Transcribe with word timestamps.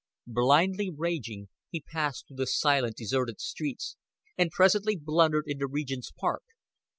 Blindly 0.25 0.89
raging, 0.89 1.49
he 1.69 1.79
passed 1.79 2.25
through 2.27 2.37
the 2.37 2.47
silent, 2.47 2.95
deserted 2.95 3.39
streets, 3.39 3.97
and 4.35 4.49
presently 4.49 4.95
blundered 4.95 5.45
into 5.45 5.67
Regent's 5.67 6.09
Park. 6.11 6.41